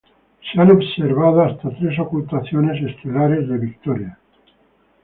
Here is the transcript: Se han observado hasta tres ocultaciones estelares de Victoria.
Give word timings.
Se 0.49 0.59
han 0.59 0.71
observado 0.71 1.43
hasta 1.43 1.69
tres 1.69 1.99
ocultaciones 1.99 2.81
estelares 2.83 3.47
de 3.47 3.57
Victoria. 3.59 4.17